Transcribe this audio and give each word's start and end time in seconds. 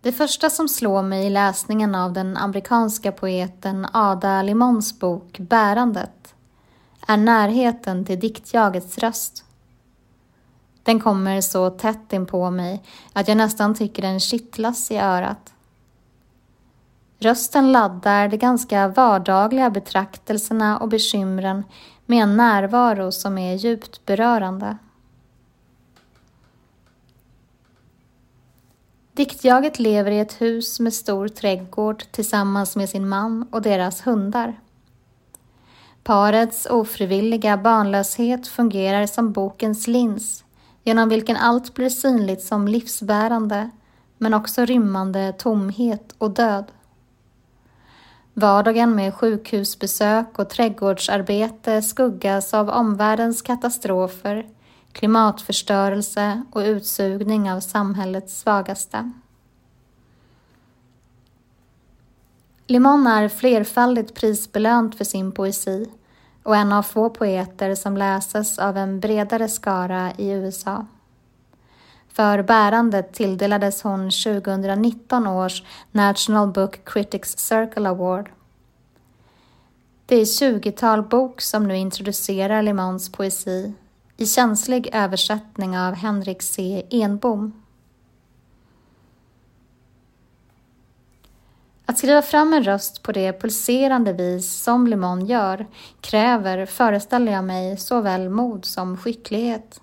Det 0.00 0.12
första 0.12 0.50
som 0.50 0.68
slår 0.68 1.02
mig 1.02 1.26
i 1.26 1.30
läsningen 1.30 1.94
av 1.94 2.12
den 2.12 2.36
amerikanska 2.36 3.12
poeten 3.12 3.86
Ada 3.92 4.42
Limons 4.42 4.98
bok 4.98 5.38
Bärandet 5.38 6.34
är 7.06 7.16
närheten 7.16 8.04
till 8.04 8.20
diktjagets 8.20 8.98
röst. 8.98 9.44
Den 10.82 11.00
kommer 11.00 11.40
så 11.40 11.70
tätt 11.70 12.12
in 12.12 12.26
på 12.26 12.50
mig 12.50 12.82
att 13.12 13.28
jag 13.28 13.36
nästan 13.36 13.74
tycker 13.74 14.02
den 14.02 14.20
kittlas 14.20 14.90
i 14.90 14.96
örat. 14.96 15.52
Rösten 17.18 17.72
laddar 17.72 18.28
de 18.28 18.36
ganska 18.36 18.88
vardagliga 18.88 19.70
betraktelserna 19.70 20.78
och 20.78 20.88
bekymren 20.88 21.64
med 22.06 22.22
en 22.22 22.36
närvaro 22.36 23.12
som 23.12 23.38
är 23.38 23.54
djupt 23.54 24.06
berörande. 24.06 24.76
Diktjaget 29.18 29.78
lever 29.78 30.10
i 30.10 30.18
ett 30.18 30.40
hus 30.40 30.80
med 30.80 30.94
stor 30.94 31.28
trädgård 31.28 32.04
tillsammans 32.10 32.76
med 32.76 32.88
sin 32.88 33.08
man 33.08 33.48
och 33.50 33.62
deras 33.62 34.06
hundar. 34.06 34.60
Parets 36.02 36.66
ofrivilliga 36.66 37.56
barnlöshet 37.56 38.48
fungerar 38.48 39.06
som 39.06 39.32
bokens 39.32 39.86
lins 39.86 40.44
genom 40.84 41.08
vilken 41.08 41.36
allt 41.36 41.74
blir 41.74 41.88
synligt 41.88 42.42
som 42.42 42.68
livsbärande 42.68 43.70
men 44.18 44.34
också 44.34 44.64
rymmande 44.64 45.32
tomhet 45.32 46.14
och 46.18 46.30
död. 46.30 46.64
Vardagen 48.34 48.94
med 48.94 49.14
sjukhusbesök 49.14 50.38
och 50.38 50.50
trädgårdsarbete 50.50 51.82
skuggas 51.82 52.54
av 52.54 52.70
omvärldens 52.70 53.42
katastrofer, 53.42 54.46
klimatförstörelse 54.98 56.42
och 56.52 56.60
utsugning 56.60 57.52
av 57.52 57.60
samhällets 57.60 58.40
svagaste. 58.40 59.12
Limon 62.66 63.06
är 63.06 63.28
flerfaldigt 63.28 64.14
prisbelönt 64.14 64.94
för 64.94 65.04
sin 65.04 65.32
poesi 65.32 65.86
och 66.42 66.56
en 66.56 66.72
av 66.72 66.82
få 66.82 67.10
poeter 67.10 67.74
som 67.74 67.96
läses 67.96 68.58
av 68.58 68.76
en 68.76 69.00
bredare 69.00 69.48
skara 69.48 70.12
i 70.16 70.30
USA. 70.30 70.86
För 72.08 72.42
bärandet 72.42 73.12
tilldelades 73.12 73.82
hon 73.82 74.10
2019 74.10 75.26
års 75.26 75.62
National 75.92 76.48
Book 76.48 76.84
Critics 76.84 77.38
Circle 77.38 77.88
Award. 77.88 78.30
Det 80.06 80.16
är 80.16 80.24
20-tal 80.24 81.02
bok 81.02 81.40
som 81.40 81.68
nu 81.68 81.76
introducerar 81.76 82.62
Limons 82.62 83.12
poesi 83.12 83.74
i 84.20 84.26
känslig 84.26 84.88
översättning 84.92 85.78
av 85.78 85.94
Henrik 85.94 86.42
C. 86.42 86.82
Enbom. 86.90 87.52
Att 91.86 91.98
skriva 91.98 92.22
fram 92.22 92.52
en 92.52 92.64
röst 92.64 93.02
på 93.02 93.12
det 93.12 93.40
pulserande 93.40 94.12
vis 94.12 94.62
som 94.62 94.86
Limon 94.86 95.26
gör 95.26 95.66
kräver, 96.00 96.66
föreställer 96.66 97.32
jag 97.32 97.44
mig, 97.44 97.76
såväl 97.76 98.28
mod 98.28 98.64
som 98.64 98.96
skicklighet. 98.96 99.80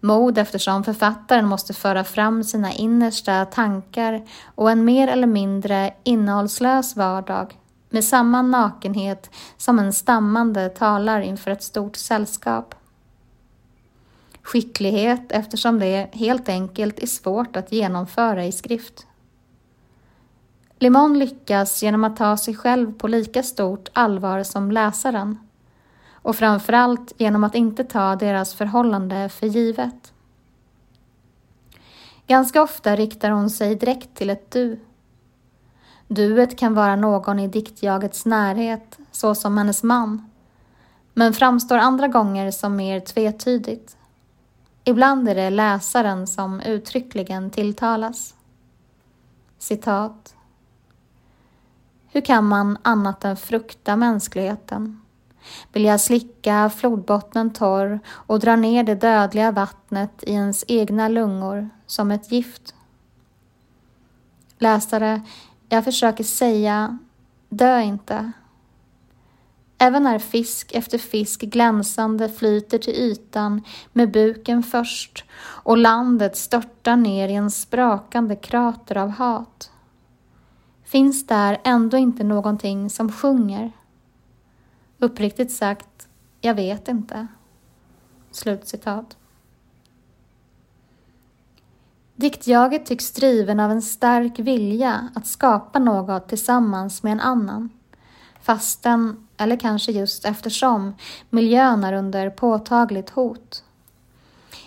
Mod 0.00 0.38
eftersom 0.38 0.84
författaren 0.84 1.46
måste 1.46 1.74
föra 1.74 2.04
fram 2.04 2.44
sina 2.44 2.72
innersta 2.72 3.44
tankar 3.44 4.28
och 4.54 4.70
en 4.70 4.84
mer 4.84 5.08
eller 5.08 5.26
mindre 5.26 5.94
innehållslös 6.04 6.96
vardag 6.96 7.58
med 7.90 8.04
samma 8.04 8.42
nakenhet 8.42 9.30
som 9.56 9.78
en 9.78 9.92
stammande 9.92 10.68
talar 10.68 11.20
inför 11.20 11.50
ett 11.50 11.62
stort 11.62 11.96
sällskap. 11.96 12.74
Skicklighet 14.46 15.32
eftersom 15.32 15.78
det 15.78 16.08
helt 16.12 16.48
enkelt 16.48 16.98
är 16.98 17.06
svårt 17.06 17.56
att 17.56 17.72
genomföra 17.72 18.44
i 18.44 18.52
skrift. 18.52 19.06
Limon 20.78 21.18
lyckas 21.18 21.82
genom 21.82 22.04
att 22.04 22.16
ta 22.16 22.36
sig 22.36 22.54
själv 22.54 22.98
på 22.98 23.08
lika 23.08 23.42
stort 23.42 23.88
allvar 23.92 24.42
som 24.42 24.70
läsaren 24.70 25.38
och 26.12 26.36
framförallt 26.36 27.12
genom 27.16 27.44
att 27.44 27.54
inte 27.54 27.84
ta 27.84 28.16
deras 28.16 28.54
förhållande 28.54 29.28
för 29.28 29.46
givet. 29.46 30.12
Ganska 32.26 32.62
ofta 32.62 32.96
riktar 32.96 33.30
hon 33.30 33.50
sig 33.50 33.74
direkt 33.74 34.14
till 34.14 34.30
ett 34.30 34.50
du. 34.50 34.80
Duet 36.08 36.58
kan 36.58 36.74
vara 36.74 36.96
någon 36.96 37.38
i 37.38 37.48
diktjagets 37.48 38.26
närhet, 38.26 38.98
såsom 39.12 39.58
hennes 39.58 39.82
man, 39.82 40.30
men 41.14 41.32
framstår 41.32 41.78
andra 41.78 42.08
gånger 42.08 42.50
som 42.50 42.76
mer 42.76 43.00
tvetydigt. 43.00 43.95
Ibland 44.88 45.28
är 45.28 45.34
det 45.34 45.50
läsaren 45.50 46.26
som 46.26 46.60
uttryckligen 46.60 47.50
tilltalas. 47.50 48.34
Citat. 49.58 50.34
Hur 52.06 52.20
kan 52.20 52.44
man 52.44 52.78
annat 52.82 53.24
än 53.24 53.36
frukta 53.36 53.96
mänskligheten? 53.96 55.00
Vill 55.72 55.84
jag 55.84 56.00
slicka 56.00 56.70
flodbottnen 56.70 57.52
torr 57.52 58.00
och 58.08 58.40
dra 58.40 58.56
ner 58.56 58.84
det 58.84 58.94
dödliga 58.94 59.50
vattnet 59.50 60.22
i 60.22 60.32
ens 60.32 60.64
egna 60.68 61.08
lungor 61.08 61.70
som 61.86 62.10
ett 62.10 62.32
gift? 62.32 62.74
Läsare, 64.58 65.22
jag 65.68 65.84
försöker 65.84 66.24
säga, 66.24 66.98
dö 67.48 67.80
inte. 67.80 68.32
Även 69.78 70.02
när 70.02 70.18
fisk 70.18 70.72
efter 70.74 70.98
fisk 70.98 71.40
glänsande 71.40 72.28
flyter 72.28 72.78
till 72.78 72.94
ytan 72.94 73.62
med 73.92 74.10
buken 74.10 74.62
först 74.62 75.24
och 75.40 75.78
landet 75.78 76.36
störtar 76.36 76.96
ner 76.96 77.28
i 77.28 77.34
en 77.34 77.50
sprakande 77.50 78.36
krater 78.36 78.96
av 78.96 79.10
hat 79.10 79.70
finns 80.86 81.26
där 81.26 81.60
ändå 81.64 81.96
inte 81.96 82.24
någonting 82.24 82.90
som 82.90 83.12
sjunger. 83.12 83.72
Uppriktigt 84.98 85.52
sagt, 85.52 86.08
jag 86.40 86.54
vet 86.54 86.88
inte. 86.88 87.26
Slutcitat. 88.30 89.16
Diktjaget 92.14 92.86
tycks 92.86 93.12
driven 93.12 93.60
av 93.60 93.70
en 93.70 93.82
stark 93.82 94.38
vilja 94.38 95.08
att 95.14 95.26
skapa 95.26 95.78
något 95.78 96.28
tillsammans 96.28 97.02
med 97.02 97.12
en 97.12 97.20
annan. 97.20 97.70
Fastän, 98.40 99.25
eller 99.36 99.56
kanske 99.56 99.92
just 99.92 100.24
eftersom, 100.24 100.94
miljön 101.30 101.84
är 101.84 101.92
under 101.92 102.30
påtagligt 102.30 103.10
hot. 103.10 103.62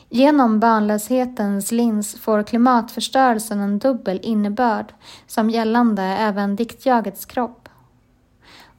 Genom 0.09 0.59
barnlöshetens 0.59 1.71
lins 1.71 2.19
får 2.19 2.43
klimatförstörelsen 2.43 3.59
en 3.59 3.79
dubbel 3.79 4.19
innebörd 4.23 4.93
som 5.27 5.49
gällande 5.49 6.03
även 6.03 6.55
diktjagets 6.55 7.25
kropp. 7.25 7.69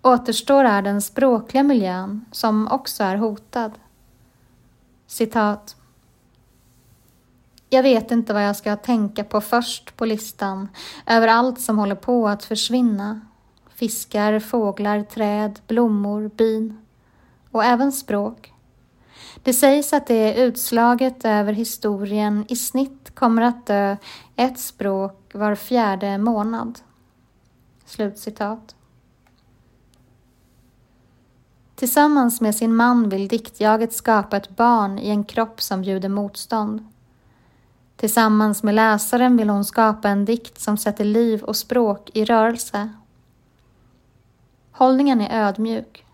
Återstår 0.02 0.64
är 0.64 0.82
den 0.82 1.02
språkliga 1.02 1.62
miljön 1.62 2.24
som 2.32 2.68
också 2.68 3.04
är 3.04 3.16
hotad. 3.16 3.72
Citat. 5.06 5.76
Jag 7.68 7.82
vet 7.82 8.10
inte 8.10 8.32
vad 8.32 8.48
jag 8.48 8.56
ska 8.56 8.76
tänka 8.76 9.24
på 9.24 9.40
först 9.40 9.96
på 9.96 10.04
listan 10.04 10.68
över 11.06 11.28
allt 11.28 11.60
som 11.60 11.78
håller 11.78 11.94
på 11.94 12.28
att 12.28 12.44
försvinna. 12.44 13.20
Fiskar, 13.80 14.40
fåglar, 14.40 15.02
träd, 15.02 15.60
blommor, 15.66 16.30
bin 16.36 16.78
och 17.50 17.64
även 17.64 17.92
språk. 17.92 18.52
Det 19.42 19.52
sägs 19.52 19.92
att 19.92 20.06
det 20.06 20.34
utslaget 20.34 21.24
över 21.24 21.52
historien 21.52 22.44
i 22.48 22.56
snitt 22.56 23.14
kommer 23.14 23.42
att 23.42 23.66
dö 23.66 23.96
ett 24.36 24.58
språk 24.58 25.30
var 25.34 25.54
fjärde 25.54 26.18
månad. 26.18 26.78
Slutcitat. 27.84 28.76
Tillsammans 31.74 32.40
med 32.40 32.54
sin 32.54 32.74
man 32.74 33.08
vill 33.08 33.28
diktjaget 33.28 33.92
skapa 33.92 34.36
ett 34.36 34.56
barn 34.56 34.98
i 34.98 35.08
en 35.08 35.24
kropp 35.24 35.62
som 35.62 35.82
bjuder 35.82 36.08
motstånd. 36.08 36.86
Tillsammans 37.96 38.62
med 38.62 38.74
läsaren 38.74 39.36
vill 39.36 39.48
hon 39.48 39.64
skapa 39.64 40.08
en 40.08 40.24
dikt 40.24 40.60
som 40.60 40.76
sätter 40.76 41.04
liv 41.04 41.42
och 41.42 41.56
språk 41.56 42.10
i 42.14 42.24
rörelse. 42.24 42.90
Hållningen 44.80 45.20
är 45.20 45.46
ödmjuk. 45.46 46.04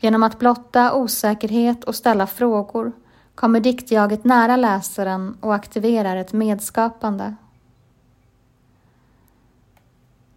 Genom 0.00 0.22
att 0.22 0.38
blotta 0.38 0.94
osäkerhet 0.94 1.84
och 1.84 1.94
ställa 1.94 2.26
frågor 2.26 2.92
kommer 3.34 3.60
diktjaget 3.60 4.24
nära 4.24 4.56
läsaren 4.56 5.36
och 5.40 5.54
aktiverar 5.54 6.16
ett 6.16 6.32
medskapande. 6.32 7.34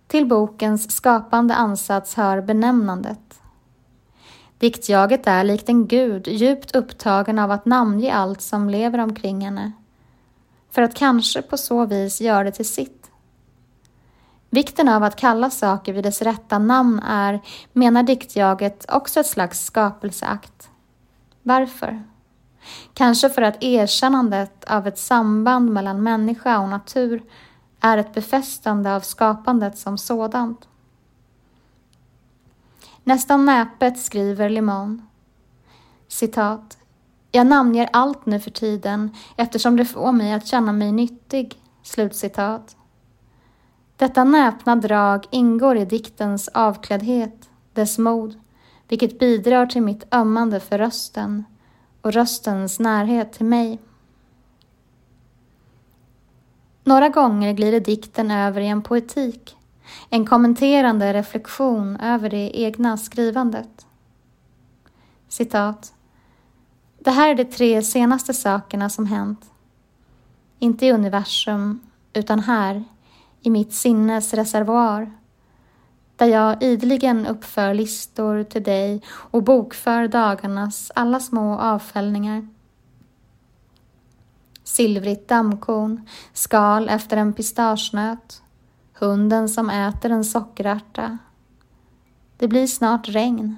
Till 0.08 0.26
bokens 0.26 0.92
skapande 0.96 1.56
ansats 1.56 2.16
hör 2.16 2.42
benämnandet. 2.42 3.42
Diktjaget 4.58 5.28
är 5.28 5.44
likt 5.44 5.70
en 5.70 5.88
gud 5.88 6.28
djupt 6.28 6.76
upptagen 6.76 7.40
av 7.40 7.52
att 7.52 7.66
namnge 7.66 8.14
allt 8.14 8.42
som 8.42 8.70
lever 8.70 9.00
omkring 9.00 9.42
henne, 9.42 9.72
för 10.72 10.82
att 10.82 10.96
kanske 10.96 11.42
på 11.42 11.58
så 11.58 11.86
vis 11.86 12.22
göra 12.22 12.44
det 12.44 12.52
till 12.52 12.70
sitt. 12.70 13.05
Vikten 14.50 14.90
av 14.90 15.04
att 15.04 15.16
kalla 15.16 15.50
saker 15.50 15.94
vid 15.94 16.04
dess 16.04 16.22
rätta 16.22 16.60
namn 16.60 17.00
är, 17.00 17.42
menar 17.74 18.04
diktjaget, 18.04 18.86
också 18.90 19.20
ett 19.20 19.28
slags 19.28 19.66
skapelseakt. 19.66 20.70
Varför? 21.44 22.04
Kanske 22.94 23.30
för 23.30 23.42
att 23.42 23.64
erkännandet 23.64 24.64
av 24.64 24.88
ett 24.88 24.98
samband 24.98 25.72
mellan 25.72 26.04
människa 26.04 26.60
och 26.60 26.70
natur 26.70 27.24
är 27.80 27.98
ett 27.98 28.14
befästande 28.14 28.96
av 28.96 29.00
skapandet 29.00 29.78
som 29.78 29.98
sådant. 29.98 30.68
Nästan 33.04 33.46
näpet 33.46 34.00
skriver 34.00 34.50
Limon. 34.50 35.08
Citat. 36.08 36.78
Jag 37.32 37.48
namnger 37.48 37.90
allt 37.94 38.26
nu 38.26 38.40
för 38.40 38.52
tiden 38.52 39.16
eftersom 39.36 39.78
det 39.78 39.86
får 39.86 40.12
mig 40.12 40.34
att 40.34 40.48
känna 40.48 40.74
mig 40.74 40.92
nyttig. 40.92 41.62
Slutcitat. 41.84 42.76
Detta 43.98 44.24
näpna 44.24 44.76
drag 44.76 45.26
ingår 45.32 45.78
i 45.78 45.86
diktens 45.86 46.48
avkläddhet, 46.48 47.50
dess 47.74 47.98
mod, 47.98 48.40
vilket 48.88 49.20
bidrar 49.20 49.66
till 49.66 49.82
mitt 49.82 50.14
ömmande 50.14 50.60
för 50.60 50.78
rösten 50.78 51.46
och 52.02 52.14
röstens 52.14 52.80
närhet 52.80 53.34
till 53.34 53.46
mig. 53.46 53.80
Några 56.84 57.10
gånger 57.10 57.54
glider 57.54 57.80
dikten 57.80 58.32
över 58.32 58.62
i 58.62 58.68
en 58.68 58.82
poetik, 58.82 59.58
en 60.10 60.26
kommenterande 60.26 61.14
reflektion 61.14 61.98
över 61.98 62.30
det 62.30 62.60
egna 62.60 62.98
skrivandet. 62.98 63.86
Citat. 65.28 65.94
Det 67.00 67.12
här 67.12 67.30
är 67.30 67.36
de 67.36 67.46
tre 67.46 67.82
senaste 67.82 68.34
sakerna 68.34 68.90
som 68.90 69.06
hänt. 69.06 69.52
Inte 70.60 70.86
i 70.86 70.92
universum, 70.92 71.80
utan 72.14 72.40
här, 72.40 72.84
i 73.46 73.50
mitt 73.50 73.74
sinnes 73.74 74.34
reservoar, 74.34 75.12
där 76.16 76.28
jag 76.28 76.64
ideligen 76.64 77.28
uppför 77.28 77.74
listor 77.74 78.44
till 78.44 78.64
dig 78.64 79.02
och 79.08 79.44
bokför 79.44 80.08
dagarnas 80.08 80.92
alla 80.96 81.20
små 81.20 81.60
avfällningar 81.60 82.48
silvrigt 84.76 85.28
dammkorn, 85.28 86.08
skal 86.34 86.90
efter 86.90 87.18
en 87.18 87.34
pistagenöt, 87.34 88.42
hunden 88.94 89.50
som 89.50 89.70
äter 89.70 90.12
en 90.12 90.24
sockerärta. 90.24 91.18
Det 92.38 92.48
blir 92.48 92.68
snart 92.68 93.08
regn. 93.08 93.56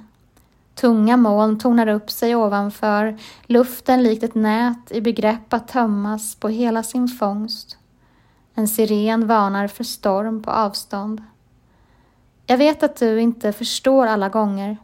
Tunga 0.75 1.17
moln 1.17 1.59
tornar 1.59 1.87
upp 1.87 2.11
sig 2.11 2.35
ovanför, 2.35 3.17
luften 3.45 4.03
likt 4.03 4.23
ett 4.23 4.35
nät 4.35 4.91
i 4.91 5.01
begrepp 5.01 5.53
att 5.53 5.67
tömmas 5.67 6.35
på 6.35 6.49
hela 6.49 6.83
sin 6.83 7.07
fångst. 7.07 7.77
En 8.57 8.67
siren 8.67 9.27
varnar 9.27 9.67
för 9.67 9.83
storm 9.83 10.41
på 10.41 10.51
avstånd. 10.51 11.23
Jag 12.45 12.57
vet 12.57 12.83
att 12.83 12.95
du 12.95 13.21
inte 13.21 13.53
förstår 13.53 14.07
alla 14.07 14.29
gånger, 14.29 14.77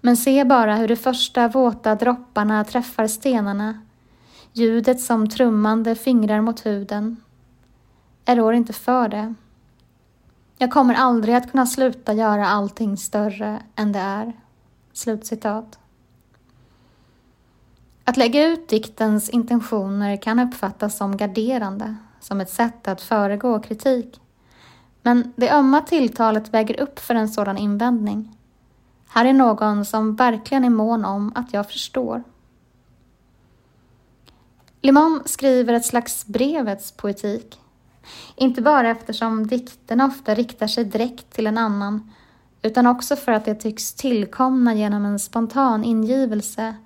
men 0.00 0.16
se 0.16 0.44
bara 0.44 0.76
hur 0.76 0.88
de 0.88 0.96
första 0.96 1.48
våta 1.48 1.94
dropparna 1.94 2.64
träffar 2.64 3.06
stenarna 3.06 3.80
ljudet 4.56 5.00
som 5.00 5.28
trummande 5.28 5.94
fingrar 5.94 6.40
mot 6.40 6.66
huden. 6.66 7.16
Jag 8.24 8.38
rår 8.38 8.54
inte 8.54 8.72
för 8.72 9.08
det. 9.08 9.34
Jag 10.58 10.70
kommer 10.70 10.94
aldrig 10.94 11.34
att 11.34 11.50
kunna 11.50 11.66
sluta 11.66 12.12
göra 12.12 12.48
allting 12.48 12.96
större 12.96 13.62
än 13.74 13.92
det 13.92 13.98
är. 13.98 14.32
Slutcitat. 14.92 15.78
Att 18.04 18.16
lägga 18.16 18.46
ut 18.46 18.68
diktens 18.68 19.28
intentioner 19.28 20.16
kan 20.16 20.40
uppfattas 20.40 20.96
som 20.96 21.16
garderande, 21.16 21.96
som 22.26 22.40
ett 22.40 22.50
sätt 22.50 22.88
att 22.88 23.00
föregå 23.00 23.60
kritik. 23.60 24.20
Men 25.02 25.32
det 25.36 25.50
ömma 25.50 25.80
tilltalet 25.80 26.54
väger 26.54 26.80
upp 26.80 26.98
för 26.98 27.14
en 27.14 27.28
sådan 27.28 27.58
invändning. 27.58 28.36
Här 29.08 29.24
är 29.24 29.32
någon 29.32 29.84
som 29.84 30.16
verkligen 30.16 30.64
är 30.64 30.70
mån 30.70 31.04
om 31.04 31.32
att 31.34 31.52
jag 31.52 31.70
förstår. 31.70 32.22
Limon 34.82 35.22
skriver 35.24 35.74
ett 35.74 35.84
slags 35.84 36.26
brevets 36.26 36.92
poetik. 36.92 37.60
Inte 38.36 38.62
bara 38.62 38.90
eftersom 38.90 39.46
dikterna 39.46 40.06
ofta 40.06 40.34
riktar 40.34 40.66
sig 40.66 40.84
direkt 40.84 41.30
till 41.30 41.46
en 41.46 41.58
annan, 41.58 42.12
utan 42.62 42.86
också 42.86 43.16
för 43.16 43.32
att 43.32 43.44
de 43.44 43.54
tycks 43.54 43.94
tillkomna 43.94 44.74
genom 44.74 45.04
en 45.04 45.18
spontan 45.18 45.84
ingivelse 45.84 46.76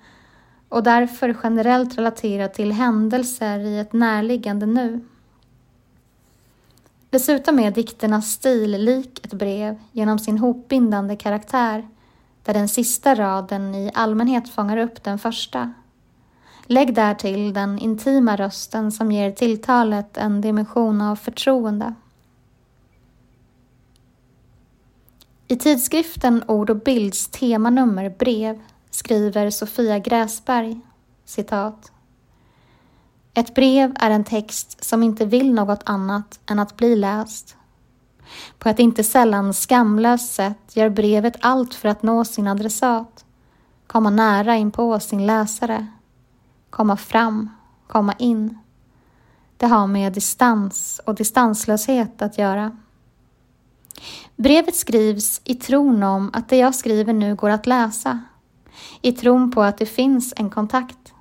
och 0.68 0.82
därför 0.82 1.36
generellt 1.42 1.98
relaterat 1.98 2.54
till 2.54 2.72
händelser 2.72 3.58
i 3.58 3.78
ett 3.78 3.92
närliggande 3.92 4.66
nu. 4.66 5.00
Dessutom 7.10 7.58
är 7.58 7.70
dikternas 7.70 8.32
stil 8.32 8.70
lik 8.70 9.26
ett 9.26 9.32
brev 9.32 9.78
genom 9.92 10.18
sin 10.18 10.38
hopbindande 10.38 11.16
karaktär, 11.16 11.88
där 12.42 12.54
den 12.54 12.68
sista 12.68 13.14
raden 13.14 13.74
i 13.74 13.90
allmänhet 13.94 14.48
fångar 14.48 14.76
upp 14.76 15.04
den 15.04 15.18
första. 15.18 15.72
Lägg 16.66 16.94
därtill 16.94 17.52
den 17.52 17.78
intima 17.78 18.36
rösten 18.36 18.92
som 18.92 19.12
ger 19.12 19.32
tilltalet 19.32 20.16
en 20.16 20.40
dimension 20.40 21.00
av 21.00 21.16
förtroende. 21.16 21.94
I 25.48 25.56
tidskriften 25.56 26.44
Ord 26.48 26.70
och 26.70 26.76
Bilds 26.76 27.28
temanummer 27.28 28.10
Brev 28.18 28.60
skriver 28.90 29.50
Sofia 29.50 29.98
Gräsberg 29.98 30.80
citat. 31.24 31.92
Ett 33.40 33.54
brev 33.54 33.96
är 34.00 34.10
en 34.10 34.24
text 34.24 34.84
som 34.84 35.02
inte 35.02 35.24
vill 35.24 35.54
något 35.54 35.82
annat 35.84 36.40
än 36.50 36.58
att 36.58 36.76
bli 36.76 36.96
läst. 36.96 37.56
På 38.58 38.68
ett 38.68 38.78
inte 38.78 39.04
sällan 39.04 39.54
skamlöst 39.54 40.34
sätt 40.34 40.76
gör 40.76 40.88
brevet 40.88 41.36
allt 41.40 41.74
för 41.74 41.88
att 41.88 42.02
nå 42.02 42.24
sin 42.24 42.46
adressat, 42.46 43.24
komma 43.86 44.10
nära 44.10 44.56
in 44.56 44.70
på 44.70 45.00
sin 45.00 45.26
läsare 45.26 45.86
komma 46.70 46.96
fram, 46.96 47.50
komma 47.86 48.14
in. 48.18 48.58
Det 49.56 49.66
har 49.66 49.86
med 49.86 50.12
distans 50.12 51.00
och 51.06 51.14
distanslöshet 51.14 52.22
att 52.22 52.38
göra. 52.38 52.76
Brevet 54.36 54.76
skrivs 54.76 55.40
i 55.44 55.54
tron 55.54 56.02
om 56.02 56.30
att 56.32 56.48
det 56.48 56.56
jag 56.56 56.74
skriver 56.74 57.12
nu 57.12 57.34
går 57.34 57.50
att 57.50 57.66
läsa, 57.66 58.20
i 59.02 59.12
tron 59.12 59.50
på 59.50 59.62
att 59.62 59.78
det 59.78 59.86
finns 59.86 60.34
en 60.36 60.50
kontakt. 60.50 61.14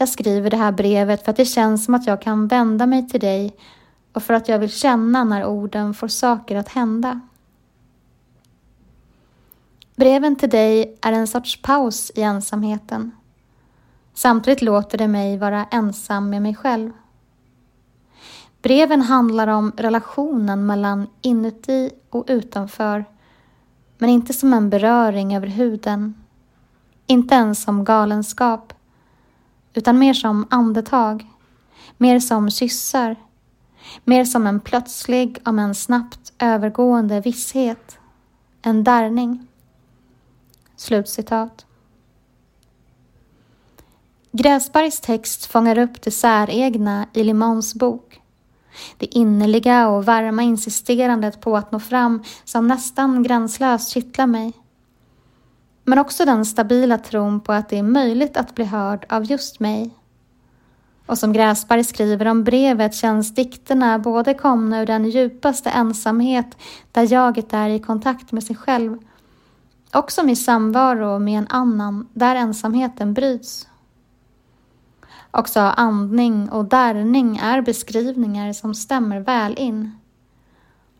Jag 0.00 0.08
skriver 0.08 0.50
det 0.50 0.56
här 0.56 0.72
brevet 0.72 1.24
för 1.24 1.30
att 1.30 1.36
det 1.36 1.44
känns 1.44 1.84
som 1.84 1.94
att 1.94 2.06
jag 2.06 2.22
kan 2.22 2.48
vända 2.48 2.86
mig 2.86 3.08
till 3.08 3.20
dig 3.20 3.56
och 4.12 4.22
för 4.22 4.34
att 4.34 4.48
jag 4.48 4.58
vill 4.58 4.70
känna 4.70 5.24
när 5.24 5.44
orden 5.44 5.94
får 5.94 6.08
saker 6.08 6.56
att 6.56 6.68
hända. 6.68 7.20
Breven 9.96 10.36
till 10.36 10.50
dig 10.50 10.98
är 11.02 11.12
en 11.12 11.26
sorts 11.26 11.62
paus 11.62 12.12
i 12.14 12.22
ensamheten. 12.22 13.12
Samtidigt 14.14 14.62
låter 14.62 14.98
det 14.98 15.08
mig 15.08 15.38
vara 15.38 15.64
ensam 15.64 16.30
med 16.30 16.42
mig 16.42 16.54
själv. 16.54 16.92
Breven 18.62 19.02
handlar 19.02 19.46
om 19.46 19.72
relationen 19.76 20.66
mellan 20.66 21.06
inuti 21.20 21.90
och 22.10 22.24
utanför, 22.28 23.04
men 23.98 24.10
inte 24.10 24.32
som 24.32 24.52
en 24.52 24.70
beröring 24.70 25.36
över 25.36 25.46
huden. 25.46 26.14
Inte 27.06 27.34
ens 27.34 27.62
som 27.62 27.84
galenskap, 27.84 28.72
utan 29.74 29.98
mer 29.98 30.14
som 30.14 30.46
andetag, 30.50 31.26
mer 31.96 32.20
som 32.20 32.50
kyssar, 32.50 33.16
mer 34.04 34.24
som 34.24 34.46
en 34.46 34.60
plötslig, 34.60 35.38
om 35.44 35.58
en 35.58 35.74
snabbt 35.74 36.32
övergående 36.38 37.20
visshet, 37.20 37.98
en 38.62 38.84
darrning. 38.84 39.46
Slutcitat. 40.76 41.66
Gräsbergs 44.32 45.00
text 45.00 45.46
fångar 45.46 45.78
upp 45.78 46.02
det 46.02 46.10
säregna 46.10 47.06
i 47.12 47.24
Limons 47.24 47.74
bok. 47.74 48.20
Det 48.98 49.06
innerliga 49.06 49.88
och 49.88 50.04
varma 50.04 50.42
insisterandet 50.42 51.40
på 51.40 51.56
att 51.56 51.72
nå 51.72 51.80
fram 51.80 52.22
som 52.44 52.68
nästan 52.68 53.22
gränslöst 53.22 53.90
kittlar 53.90 54.26
mig. 54.26 54.52
Men 55.88 55.98
också 55.98 56.24
den 56.24 56.44
stabila 56.44 56.98
tron 56.98 57.40
på 57.40 57.52
att 57.52 57.68
det 57.68 57.78
är 57.78 57.82
möjligt 57.82 58.36
att 58.36 58.54
bli 58.54 58.64
hörd 58.64 59.06
av 59.08 59.24
just 59.24 59.60
mig. 59.60 59.90
Och 61.06 61.18
som 61.18 61.32
Gräsberg 61.32 61.84
skriver 61.84 62.26
om 62.26 62.44
brevet 62.44 62.94
känns 62.94 63.34
dikterna 63.34 63.98
både 63.98 64.34
komna 64.34 64.80
ur 64.82 64.86
den 64.86 65.10
djupaste 65.10 65.70
ensamhet 65.70 66.56
där 66.92 67.12
jaget 67.12 67.52
är 67.52 67.68
i 67.68 67.78
kontakt 67.78 68.32
med 68.32 68.44
sig 68.44 68.56
själv 68.56 68.98
och 69.94 70.12
som 70.12 70.28
i 70.28 70.36
samvaro 70.36 71.18
med 71.18 71.38
en 71.38 71.46
annan 71.50 72.08
där 72.12 72.36
ensamheten 72.36 73.14
bryts. 73.14 73.68
Också 75.30 75.60
andning 75.60 76.48
och 76.50 76.64
darrning 76.64 77.36
är 77.36 77.62
beskrivningar 77.62 78.52
som 78.52 78.74
stämmer 78.74 79.20
väl 79.20 79.58
in. 79.58 79.97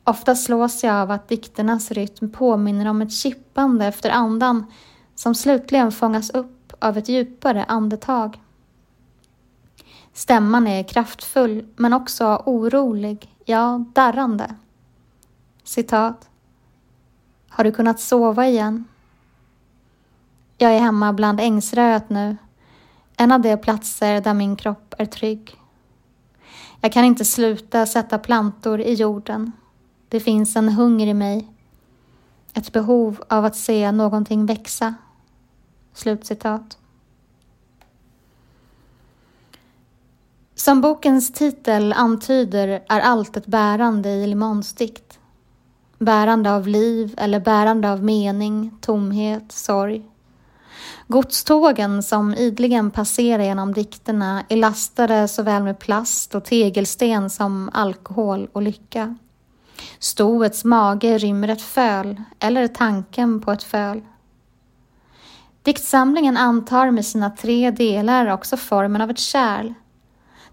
Ofta 0.08 0.34
slås 0.34 0.84
jag 0.84 0.94
av 0.94 1.10
att 1.10 1.28
dikternas 1.28 1.90
rytm 1.90 2.30
påminner 2.30 2.86
om 2.86 3.02
ett 3.02 3.12
kippande 3.12 3.86
efter 3.86 4.10
andan 4.10 4.66
som 5.14 5.34
slutligen 5.34 5.92
fångas 5.92 6.30
upp 6.30 6.72
av 6.78 6.98
ett 6.98 7.08
djupare 7.08 7.64
andetag. 7.64 8.40
Stämman 10.12 10.66
är 10.66 10.82
kraftfull 10.82 11.66
men 11.76 11.92
också 11.92 12.42
orolig, 12.46 13.34
ja 13.44 13.84
darrande. 13.94 14.54
Citat. 15.64 16.28
Har 17.48 17.64
du 17.64 17.72
kunnat 17.72 18.00
sova 18.00 18.46
igen? 18.46 18.84
Jag 20.58 20.74
är 20.74 20.80
hemma 20.80 21.12
bland 21.12 21.40
ängsröet 21.40 22.10
nu 22.10 22.36
en 23.16 23.32
av 23.32 23.40
de 23.40 23.56
platser 23.56 24.20
där 24.20 24.34
min 24.34 24.56
kropp 24.56 24.94
är 24.98 25.06
trygg. 25.06 25.56
Jag 26.80 26.92
kan 26.92 27.04
inte 27.04 27.24
sluta 27.24 27.86
sätta 27.86 28.18
plantor 28.18 28.80
i 28.80 28.94
jorden. 28.94 29.52
Det 30.08 30.20
finns 30.20 30.56
en 30.56 30.68
hunger 30.68 31.06
i 31.06 31.14
mig. 31.14 31.48
Ett 32.54 32.72
behov 32.72 33.24
av 33.28 33.44
att 33.44 33.56
se 33.56 33.92
någonting 33.92 34.46
växa. 34.46 34.94
Slutcitat. 35.92 36.78
Som 40.54 40.80
bokens 40.80 41.32
titel 41.32 41.92
antyder 41.92 42.68
är 42.88 43.00
allt 43.00 43.36
ett 43.36 43.46
bärande 43.46 44.08
i 44.08 44.26
Limons 44.26 44.72
dikt. 44.72 45.18
Bärande 45.98 46.54
av 46.54 46.68
liv 46.68 47.14
eller 47.16 47.40
bärande 47.40 47.92
av 47.92 48.04
mening, 48.04 48.78
tomhet, 48.80 49.52
sorg. 49.52 50.04
Godstågen 51.06 52.02
som 52.02 52.34
idligen 52.34 52.90
passerar 52.90 53.42
genom 53.42 53.72
dikterna 53.74 54.44
är 54.48 54.56
lastade 54.56 55.28
såväl 55.28 55.62
med 55.62 55.78
plast 55.78 56.34
och 56.34 56.44
tegelsten 56.44 57.30
som 57.30 57.70
alkohol 57.72 58.48
och 58.52 58.62
lycka. 58.62 59.16
Stoets 59.98 60.64
mage 60.64 61.18
rymmer 61.18 61.48
ett 61.48 61.62
föl, 61.62 62.22
eller 62.38 62.68
tanken 62.68 63.40
på 63.40 63.52
ett 63.52 63.62
föl. 63.62 64.02
Diktsamlingen 65.62 66.36
antar 66.36 66.90
med 66.90 67.06
sina 67.06 67.30
tre 67.30 67.70
delar 67.70 68.32
också 68.32 68.56
formen 68.56 69.00
av 69.00 69.10
ett 69.10 69.18
kärl, 69.18 69.74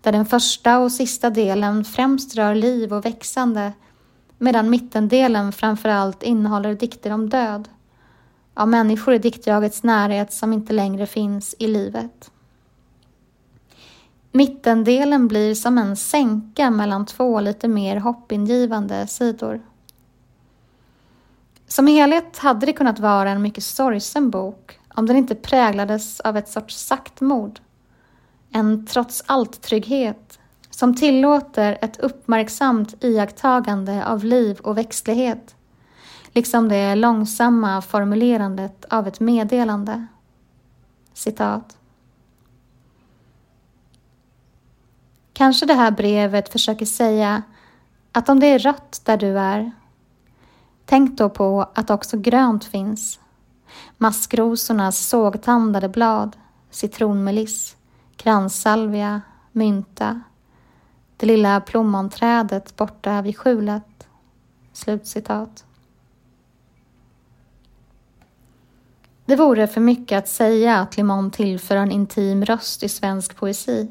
där 0.01 0.11
den 0.11 0.25
första 0.25 0.79
och 0.79 0.91
sista 0.91 1.29
delen 1.29 1.85
främst 1.85 2.35
rör 2.35 2.55
liv 2.55 2.93
och 2.93 3.05
växande, 3.05 3.73
medan 4.37 4.69
mittendelen 4.69 5.51
framför 5.51 5.89
allt 5.89 6.23
innehåller 6.23 6.75
dikter 6.75 7.11
om 7.11 7.29
död, 7.29 7.69
av 8.53 8.67
människor 8.67 9.13
i 9.13 9.17
diktjagets 9.17 9.83
närhet 9.83 10.33
som 10.33 10.53
inte 10.53 10.73
längre 10.73 11.05
finns 11.05 11.55
i 11.59 11.67
livet. 11.67 12.31
Mittendelen 14.35 15.27
blir 15.27 15.55
som 15.55 15.77
en 15.77 15.95
sänka 15.95 16.71
mellan 16.71 17.05
två 17.05 17.39
lite 17.39 17.67
mer 17.67 17.97
hoppingivande 17.97 19.07
sidor. 19.07 19.61
Som 21.67 21.87
helhet 21.87 22.37
hade 22.37 22.65
det 22.65 22.73
kunnat 22.73 22.99
vara 22.99 23.29
en 23.29 23.41
mycket 23.41 23.63
sorgsen 23.63 24.29
bok 24.29 24.79
om 24.95 25.05
den 25.05 25.17
inte 25.17 25.35
präglades 25.35 26.19
av 26.19 26.37
ett 26.37 26.49
sorts 26.49 26.75
saktmod. 26.75 27.59
En 28.51 28.85
trots 28.85 29.23
allt-trygghet 29.25 30.39
som 30.69 30.95
tillåter 30.95 31.77
ett 31.81 31.99
uppmärksamt 31.99 33.03
iakttagande 33.03 34.05
av 34.05 34.23
liv 34.23 34.59
och 34.59 34.77
växtlighet, 34.77 35.55
liksom 36.33 36.69
det 36.69 36.95
långsamma 36.95 37.81
formulerandet 37.81 38.85
av 38.89 39.07
ett 39.07 39.19
meddelande. 39.19 40.07
Citat. 41.13 41.77
Kanske 45.37 45.65
det 45.65 45.73
här 45.73 45.91
brevet 45.91 46.51
försöker 46.51 46.85
säga 46.85 47.43
att 48.11 48.29
om 48.29 48.39
det 48.39 48.47
är 48.47 48.59
rött 48.59 49.01
där 49.03 49.17
du 49.17 49.39
är, 49.39 49.71
tänk 50.85 51.17
då 51.17 51.29
på 51.29 51.69
att 51.75 51.89
också 51.89 52.17
grönt 52.17 52.65
finns. 52.65 53.19
Maskrosornas 53.97 55.07
sågtandade 55.07 55.89
blad, 55.89 56.37
citronmeliss, 56.69 57.75
kranssalvia, 58.15 59.21
mynta, 59.51 60.21
det 61.17 61.25
lilla 61.25 61.61
plommonträdet 61.61 62.75
borta 62.75 63.21
vid 63.21 63.37
skjulet. 63.37 64.07
Slutcitat. 64.73 65.65
Det 69.25 69.35
vore 69.35 69.67
för 69.67 69.81
mycket 69.81 70.17
att 70.17 70.27
säga 70.27 70.79
att 70.79 70.97
Limon 70.97 71.31
tillför 71.31 71.75
en 71.75 71.91
intim 71.91 72.45
röst 72.45 72.83
i 72.83 72.89
svensk 72.89 73.35
poesi. 73.35 73.87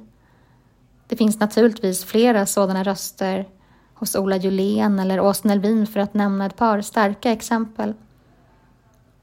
Det 1.09 1.17
finns 1.17 1.41
naturligtvis 1.41 2.05
flera 2.05 2.47
sådana 2.47 2.85
röster 2.85 3.49
hos 3.95 4.17
Ola 4.17 4.37
Julén 4.37 4.99
eller 4.99 5.21
Åsne 5.21 5.53
Elvin 5.53 5.87
för 5.87 6.01
att 6.01 6.15
nämna 6.15 6.47
ett 6.47 6.57
par 6.57 6.81
starka 6.81 7.33
exempel. 7.33 7.95